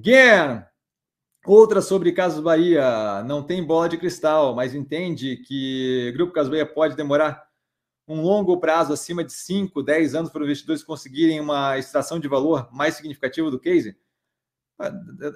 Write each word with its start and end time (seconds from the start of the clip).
Guilherme, 0.00 0.64
outra 1.44 1.82
sobre 1.82 2.12
Casas 2.12 2.40
Bahia. 2.40 3.20
Não 3.24 3.42
tem 3.42 3.64
bola 3.64 3.88
de 3.88 3.98
cristal, 3.98 4.54
mas 4.54 4.72
entende 4.72 5.38
que 5.38 6.12
Grupo 6.14 6.32
Casas 6.32 6.48
Bahia 6.48 6.64
pode 6.64 6.94
demorar 6.94 7.48
um 8.06 8.22
longo 8.22 8.60
prazo, 8.60 8.92
acima 8.92 9.24
de 9.24 9.32
5, 9.32 9.82
10 9.82 10.14
anos, 10.14 10.30
para 10.30 10.42
os 10.42 10.46
investidores 10.46 10.84
conseguirem 10.84 11.40
uma 11.40 11.76
extração 11.76 12.20
de 12.20 12.28
valor 12.28 12.68
mais 12.72 12.94
significativa 12.94 13.50
do 13.50 13.58
case? 13.58 13.98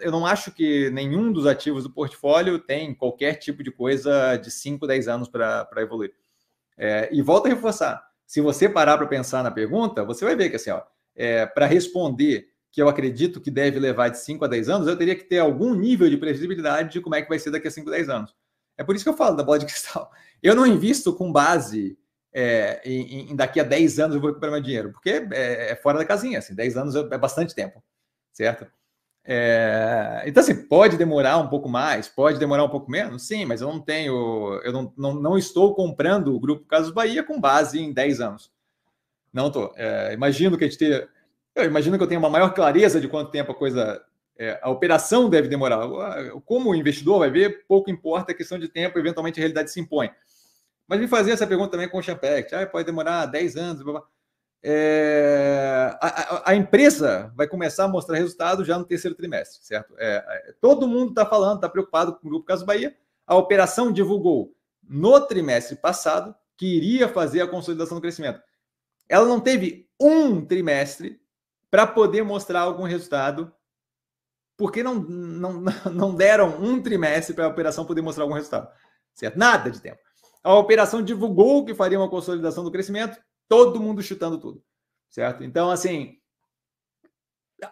Eu 0.00 0.12
não 0.12 0.24
acho 0.24 0.52
que 0.52 0.88
nenhum 0.90 1.32
dos 1.32 1.44
ativos 1.44 1.82
do 1.82 1.90
portfólio 1.90 2.60
tem 2.60 2.94
qualquer 2.94 3.34
tipo 3.34 3.64
de 3.64 3.72
coisa 3.72 4.36
de 4.36 4.48
5, 4.48 4.86
10 4.86 5.08
anos 5.08 5.28
para 5.28 5.68
evoluir. 5.78 6.14
É, 6.78 7.08
e 7.12 7.20
volta 7.20 7.48
a 7.48 7.52
reforçar: 7.52 8.00
se 8.24 8.40
você 8.40 8.68
parar 8.68 8.96
para 8.96 9.08
pensar 9.08 9.42
na 9.42 9.50
pergunta, 9.50 10.04
você 10.04 10.24
vai 10.24 10.36
ver 10.36 10.50
que 10.50 10.56
assim, 10.56 10.70
ó, 10.70 10.82
é, 11.16 11.46
para 11.46 11.66
responder 11.66 12.51
que 12.72 12.80
eu 12.80 12.88
acredito 12.88 13.40
que 13.40 13.50
deve 13.50 13.78
levar 13.78 14.08
de 14.08 14.18
5 14.18 14.44
a 14.46 14.48
10 14.48 14.68
anos, 14.70 14.88
eu 14.88 14.96
teria 14.96 15.14
que 15.14 15.24
ter 15.24 15.38
algum 15.38 15.74
nível 15.74 16.08
de 16.08 16.16
previsibilidade 16.16 16.90
de 16.90 17.00
como 17.02 17.14
é 17.14 17.22
que 17.22 17.28
vai 17.28 17.38
ser 17.38 17.50
daqui 17.50 17.68
a 17.68 17.70
5, 17.70 17.90
10 17.90 18.08
anos. 18.08 18.34
É 18.78 18.82
por 18.82 18.96
isso 18.96 19.04
que 19.04 19.10
eu 19.10 19.16
falo 19.16 19.36
da 19.36 19.42
bola 19.42 19.58
de 19.58 19.66
cristal. 19.70 20.10
Eu 20.42 20.56
não 20.56 20.66
invisto 20.66 21.14
com 21.14 21.30
base 21.30 21.98
é, 22.32 22.80
em, 22.82 23.30
em, 23.30 23.36
daqui 23.36 23.60
a 23.60 23.62
10 23.62 23.98
anos 24.00 24.14
eu 24.14 24.20
vou 24.20 24.30
recuperar 24.30 24.54
meu 24.54 24.62
dinheiro, 24.62 24.90
porque 24.90 25.10
é, 25.10 25.72
é 25.72 25.76
fora 25.76 25.98
da 25.98 26.04
casinha, 26.04 26.38
assim, 26.38 26.54
10 26.54 26.76
anos 26.78 26.94
é 26.96 27.18
bastante 27.18 27.54
tempo, 27.54 27.84
certo? 28.32 28.66
É, 29.24 30.22
então, 30.26 30.42
assim, 30.42 30.66
pode 30.66 30.96
demorar 30.96 31.36
um 31.36 31.48
pouco 31.48 31.68
mais, 31.68 32.08
pode 32.08 32.38
demorar 32.38 32.64
um 32.64 32.70
pouco 32.70 32.90
menos, 32.90 33.26
sim, 33.26 33.44
mas 33.44 33.60
eu 33.60 33.68
não 33.68 33.80
tenho, 33.80 34.60
eu 34.64 34.72
não, 34.72 34.92
não, 34.96 35.14
não 35.14 35.38
estou 35.38 35.74
comprando 35.74 36.34
o 36.34 36.40
Grupo 36.40 36.64
Casos 36.64 36.90
Bahia 36.90 37.22
com 37.22 37.38
base 37.38 37.78
em 37.78 37.92
10 37.92 38.20
anos. 38.22 38.50
Não 39.32 39.48
estou. 39.48 39.72
É, 39.76 40.12
imagino 40.12 40.58
que 40.58 40.64
a 40.64 40.66
gente 40.66 40.78
tenha, 40.78 41.08
eu 41.54 41.64
imagino 41.64 41.96
que 41.96 42.02
eu 42.02 42.08
tenha 42.08 42.18
uma 42.18 42.30
maior 42.30 42.54
clareza 42.54 43.00
de 43.00 43.08
quanto 43.08 43.30
tempo 43.30 43.52
a 43.52 43.54
coisa, 43.54 44.02
é, 44.38 44.58
a 44.62 44.70
operação 44.70 45.28
deve 45.28 45.48
demorar. 45.48 45.80
Como 46.44 46.70
o 46.70 46.74
investidor 46.74 47.20
vai 47.20 47.30
ver, 47.30 47.64
pouco 47.66 47.90
importa 47.90 48.32
a 48.32 48.34
questão 48.34 48.58
de 48.58 48.68
tempo, 48.68 48.98
eventualmente 48.98 49.38
a 49.38 49.42
realidade 49.42 49.70
se 49.70 49.80
impõe. 49.80 50.10
Mas 50.86 51.00
me 51.00 51.08
fazer 51.08 51.32
essa 51.32 51.46
pergunta 51.46 51.70
também 51.70 51.88
com 51.88 51.98
o 51.98 52.02
Champect, 52.02 52.54
ah, 52.54 52.66
pode 52.66 52.84
demorar 52.84 53.26
10 53.26 53.56
anos, 53.56 53.82
blá, 53.82 53.92
blá 53.92 54.02
é, 54.64 55.96
a, 56.00 56.50
a, 56.50 56.54
empresa 56.54 57.32
vai 57.34 57.48
começar 57.48 57.84
a 57.84 57.88
mostrar 57.88 58.16
resultado 58.16 58.64
já 58.64 58.78
no 58.78 58.84
terceiro 58.84 59.16
trimestre, 59.16 59.64
certo? 59.64 59.92
É, 59.98 60.24
é, 60.48 60.54
todo 60.60 60.86
mundo 60.86 61.10
está 61.10 61.26
falando, 61.26 61.56
está 61.56 61.68
preocupado 61.68 62.14
com 62.14 62.26
o 62.26 62.30
Grupo 62.30 62.46
Caso 62.46 62.64
Bahia. 62.64 62.96
A 63.26 63.34
operação 63.34 63.90
divulgou 63.90 64.54
no 64.88 65.20
trimestre 65.20 65.74
passado 65.74 66.32
que 66.56 66.76
iria 66.76 67.08
fazer 67.08 67.40
a 67.40 67.48
consolidação 67.48 67.96
do 67.96 68.00
crescimento. 68.00 68.40
Ela 69.08 69.26
não 69.26 69.40
teve 69.40 69.88
um 70.00 70.44
trimestre 70.44 71.20
para 71.72 71.86
poder 71.86 72.22
mostrar 72.22 72.60
algum 72.60 72.82
resultado, 72.82 73.50
porque 74.58 74.82
não, 74.82 74.96
não, 74.96 75.62
não 75.90 76.14
deram 76.14 76.62
um 76.62 76.82
trimestre 76.82 77.34
para 77.34 77.46
a 77.46 77.48
operação 77.48 77.86
poder 77.86 78.02
mostrar 78.02 78.24
algum 78.24 78.34
resultado, 78.34 78.70
certo? 79.14 79.38
Nada 79.38 79.70
de 79.70 79.80
tempo. 79.80 79.98
A 80.44 80.54
operação 80.54 81.02
divulgou 81.02 81.64
que 81.64 81.74
faria 81.74 81.98
uma 81.98 82.10
consolidação 82.10 82.62
do 82.62 82.70
crescimento, 82.70 83.18
todo 83.48 83.80
mundo 83.80 84.02
chutando 84.02 84.38
tudo, 84.38 84.62
certo? 85.08 85.44
Então, 85.44 85.70
assim, 85.70 86.18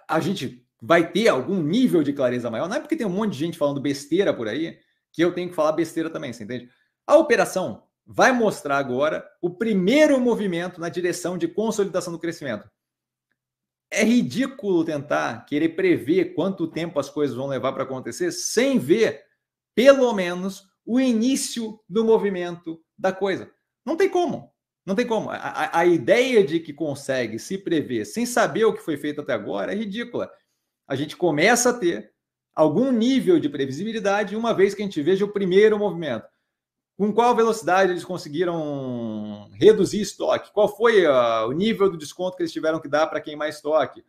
a 0.08 0.18
gente 0.18 0.66
vai 0.80 1.12
ter 1.12 1.28
algum 1.28 1.62
nível 1.62 2.02
de 2.02 2.14
clareza 2.14 2.50
maior. 2.50 2.70
Não 2.70 2.76
é 2.76 2.80
porque 2.80 2.96
tem 2.96 3.06
um 3.06 3.10
monte 3.10 3.32
de 3.32 3.38
gente 3.38 3.58
falando 3.58 3.82
besteira 3.82 4.32
por 4.32 4.48
aí 4.48 4.78
que 5.12 5.20
eu 5.20 5.34
tenho 5.34 5.50
que 5.50 5.54
falar 5.54 5.72
besteira 5.72 6.08
também, 6.08 6.32
você 6.32 6.44
entende? 6.44 6.70
A 7.06 7.18
operação 7.18 7.82
vai 8.06 8.32
mostrar 8.32 8.78
agora 8.78 9.28
o 9.42 9.50
primeiro 9.50 10.18
movimento 10.18 10.80
na 10.80 10.88
direção 10.88 11.36
de 11.36 11.46
consolidação 11.46 12.14
do 12.14 12.18
crescimento. 12.18 12.66
É 13.90 14.04
ridículo 14.04 14.84
tentar 14.84 15.44
querer 15.46 15.70
prever 15.70 16.34
quanto 16.34 16.70
tempo 16.70 17.00
as 17.00 17.08
coisas 17.08 17.36
vão 17.36 17.48
levar 17.48 17.72
para 17.72 17.82
acontecer 17.82 18.30
sem 18.30 18.78
ver, 18.78 19.24
pelo 19.74 20.12
menos, 20.12 20.64
o 20.86 21.00
início 21.00 21.80
do 21.88 22.04
movimento 22.04 22.80
da 22.96 23.12
coisa. 23.12 23.50
Não 23.84 23.96
tem 23.96 24.08
como. 24.08 24.52
Não 24.86 24.94
tem 24.94 25.06
como. 25.06 25.30
A, 25.30 25.78
a, 25.78 25.86
ideia 25.86 26.42
de 26.42 26.60
que 26.60 26.72
consegue 26.72 27.38
se 27.38 27.58
prever 27.58 28.04
sem 28.04 28.24
saber 28.24 28.64
o 28.64 28.72
que 28.72 28.82
foi 28.82 28.96
feito 28.96 29.20
até 29.20 29.32
agora 29.32 29.72
é 29.72 29.76
ridícula. 29.76 30.30
A 30.88 30.96
gente 30.96 31.16
começa 31.16 31.70
a 31.70 31.74
ter 31.74 32.12
algum 32.54 32.90
nível 32.90 33.38
de 33.38 33.48
previsibilidade 33.48 34.36
uma 34.36 34.52
vez 34.52 34.74
que 34.74 34.82
a 34.82 34.84
gente 34.84 35.02
veja 35.02 35.24
o 35.24 35.32
primeiro 35.32 35.78
movimento. 35.78 36.26
Com 37.00 37.14
qual 37.14 37.34
velocidade 37.34 37.92
eles 37.92 38.04
conseguiram 38.04 39.48
reduzir 39.54 40.02
estoque? 40.02 40.52
Qual 40.52 40.68
foi 40.68 41.06
uh, 41.06 41.48
o 41.48 41.52
nível 41.52 41.90
do 41.90 41.96
desconto 41.96 42.36
que 42.36 42.42
eles 42.42 42.52
tiveram 42.52 42.78
que 42.78 42.88
dar 42.88 43.06
para 43.06 43.22
queimar 43.22 43.48
estoque? 43.48 44.04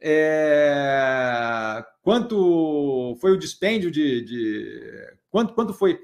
É... 0.00 1.84
Quanto 2.00 3.16
foi 3.20 3.32
o 3.32 3.36
dispêndio 3.36 3.90
de. 3.90 4.22
de... 4.22 5.16
Quanto, 5.32 5.52
quanto 5.52 5.74
foi. 5.74 5.98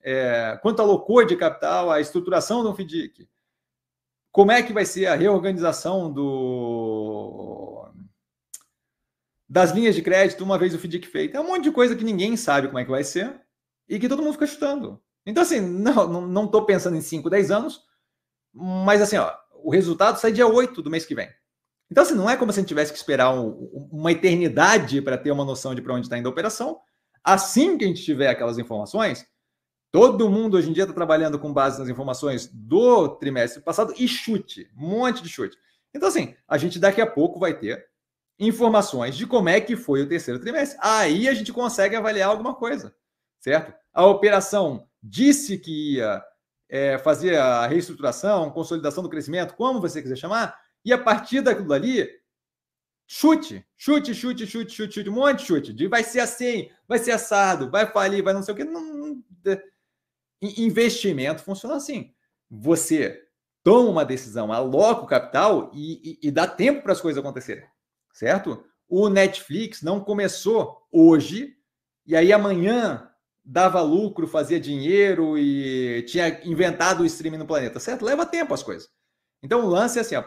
É... 0.00 0.56
Quanto 0.62 0.80
alocou 0.80 1.26
de 1.26 1.34
capital 1.34 1.90
a 1.90 2.00
estruturação 2.00 2.62
do 2.62 2.72
FDIC? 2.72 3.28
Como 4.30 4.52
é 4.52 4.62
que 4.62 4.72
vai 4.72 4.84
ser 4.84 5.06
a 5.06 5.16
reorganização 5.16 6.08
do 6.08 7.88
das 9.48 9.72
linhas 9.72 9.96
de 9.96 10.02
crédito 10.02 10.44
uma 10.44 10.56
vez 10.56 10.72
o 10.72 10.78
FDIC 10.78 11.08
feito? 11.08 11.36
É 11.36 11.40
um 11.40 11.48
monte 11.48 11.64
de 11.64 11.72
coisa 11.72 11.96
que 11.96 12.04
ninguém 12.04 12.36
sabe 12.36 12.68
como 12.68 12.78
é 12.78 12.84
que 12.84 12.92
vai 12.92 13.02
ser 13.02 13.40
e 13.88 13.98
que 13.98 14.08
todo 14.08 14.22
mundo 14.22 14.34
fica 14.34 14.46
chutando. 14.46 15.02
Então, 15.26 15.42
assim, 15.42 15.60
não, 15.60 16.26
não 16.26 16.44
estou 16.44 16.64
pensando 16.64 16.96
em 16.96 17.00
5, 17.00 17.30
10 17.30 17.50
anos, 17.50 17.82
mas 18.52 19.00
assim, 19.00 19.16
ó, 19.16 19.32
o 19.62 19.70
resultado 19.70 20.18
sai 20.18 20.32
dia 20.32 20.46
8 20.46 20.82
do 20.82 20.90
mês 20.90 21.06
que 21.06 21.14
vem. 21.14 21.28
Então, 21.90 22.02
assim, 22.02 22.14
não 22.14 22.28
é 22.28 22.36
como 22.36 22.52
se 22.52 22.58
a 22.58 22.62
gente 22.62 22.68
tivesse 22.68 22.92
que 22.92 22.98
esperar 22.98 23.32
um, 23.32 23.88
uma 23.90 24.12
eternidade 24.12 25.00
para 25.00 25.18
ter 25.18 25.30
uma 25.30 25.44
noção 25.44 25.74
de 25.74 25.82
para 25.82 25.94
onde 25.94 26.06
está 26.06 26.18
indo 26.18 26.28
a 26.28 26.32
operação. 26.32 26.80
Assim 27.22 27.78
que 27.78 27.84
a 27.84 27.88
gente 27.88 28.02
tiver 28.02 28.28
aquelas 28.28 28.58
informações, 28.58 29.26
Todo 29.94 30.28
mundo 30.28 30.56
hoje 30.56 30.68
em 30.68 30.72
dia 30.72 30.82
está 30.82 30.92
trabalhando 30.92 31.38
com 31.38 31.52
base 31.52 31.78
nas 31.78 31.88
informações 31.88 32.50
do 32.52 33.10
trimestre 33.10 33.62
passado 33.62 33.94
e 33.96 34.08
chute, 34.08 34.68
um 34.76 34.88
monte 34.88 35.22
de 35.22 35.28
chute. 35.28 35.56
Então, 35.94 36.08
assim, 36.08 36.34
a 36.48 36.58
gente 36.58 36.80
daqui 36.80 37.00
a 37.00 37.06
pouco 37.06 37.38
vai 37.38 37.56
ter 37.56 37.86
informações 38.36 39.16
de 39.16 39.24
como 39.24 39.48
é 39.48 39.60
que 39.60 39.76
foi 39.76 40.02
o 40.02 40.08
terceiro 40.08 40.40
trimestre. 40.40 40.76
Aí 40.82 41.28
a 41.28 41.32
gente 41.32 41.52
consegue 41.52 41.94
avaliar 41.94 42.30
alguma 42.30 42.56
coisa, 42.56 42.92
certo? 43.38 43.72
A 43.92 44.04
operação 44.04 44.88
disse 45.06 45.58
que 45.58 45.96
ia 45.96 46.24
é, 46.68 46.96
fazer 46.98 47.36
a 47.36 47.66
reestruturação, 47.66 48.50
consolidação 48.50 49.02
do 49.02 49.10
crescimento, 49.10 49.54
como 49.54 49.80
você 49.80 50.00
quiser 50.00 50.16
chamar, 50.16 50.58
e 50.82 50.92
a 50.92 50.98
partir 50.98 51.42
daquilo 51.42 51.68
dali, 51.68 52.08
chute, 53.06 53.64
chute, 53.76 54.14
chute, 54.14 54.46
chute, 54.46 54.72
chute, 54.72 54.94
chute, 54.94 55.10
um 55.10 55.14
monte 55.14 55.40
de 55.40 55.44
chute, 55.44 55.72
de 55.74 55.86
vai 55.86 56.02
ser 56.02 56.20
assim, 56.20 56.70
vai 56.88 56.98
ser 56.98 57.12
assado, 57.12 57.70
vai 57.70 57.86
falir, 57.86 58.22
vai 58.22 58.32
não 58.32 58.42
sei 58.42 58.54
o 58.54 58.56
quê. 58.56 58.64
Não, 58.64 58.82
não, 58.82 59.22
investimento 60.40 61.42
funciona 61.42 61.76
assim. 61.76 62.12
Você 62.50 63.22
toma 63.62 63.90
uma 63.90 64.04
decisão, 64.04 64.52
aloca 64.52 65.02
o 65.02 65.06
capital 65.06 65.70
e, 65.74 66.18
e, 66.22 66.28
e 66.28 66.30
dá 66.30 66.46
tempo 66.46 66.82
para 66.82 66.92
as 66.92 67.00
coisas 67.00 67.22
acontecerem, 67.22 67.66
certo? 68.12 68.64
O 68.88 69.08
Netflix 69.08 69.82
não 69.82 70.00
começou 70.00 70.86
hoje 70.90 71.56
e 72.06 72.14
aí 72.14 72.32
amanhã 72.32 73.10
dava 73.44 73.80
lucro, 73.82 74.26
fazia 74.26 74.58
dinheiro 74.58 75.36
e 75.36 76.02
tinha 76.08 76.40
inventado 76.44 77.02
o 77.02 77.06
streaming 77.06 77.38
no 77.38 77.46
planeta, 77.46 77.78
certo? 77.78 78.04
Leva 78.04 78.24
tempo 78.24 78.54
as 78.54 78.62
coisas. 78.62 78.88
Então 79.42 79.64
o 79.64 79.68
lance 79.68 79.98
é 79.98 80.00
assim, 80.00 80.16
ó, 80.16 80.24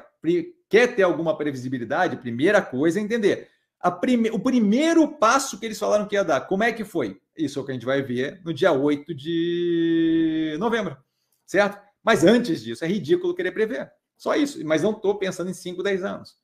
quer 0.69 0.95
ter 0.95 1.03
alguma 1.03 1.35
previsibilidade? 1.35 2.17
Primeira 2.17 2.61
coisa 2.61 2.99
é 2.99 3.01
entender 3.01 3.49
prime... 3.91 4.29
o 4.31 4.39
primeiro 4.39 5.07
passo 5.17 5.59
que 5.59 5.65
eles 5.65 5.79
falaram 5.79 6.07
que 6.07 6.15
ia 6.15 6.23
dar. 6.23 6.41
Como 6.41 6.63
é 6.63 6.71
que 6.71 6.83
foi? 6.83 7.19
Isso 7.35 7.59
é 7.59 7.61
o 7.61 7.65
que 7.65 7.71
a 7.71 7.73
gente 7.73 7.85
vai 7.85 8.01
ver 8.01 8.41
no 8.43 8.53
dia 8.53 8.71
8 8.71 9.13
de 9.13 10.55
novembro, 10.59 10.97
certo? 11.45 11.79
Mas 12.03 12.23
antes 12.23 12.63
disso, 12.63 12.83
é 12.83 12.87
ridículo 12.87 13.35
querer 13.35 13.51
prever. 13.51 13.91
Só 14.17 14.35
isso. 14.35 14.63
Mas 14.65 14.81
não 14.81 14.91
estou 14.91 15.15
pensando 15.19 15.49
em 15.49 15.53
5, 15.53 15.83
10 15.83 16.03
anos. 16.03 16.35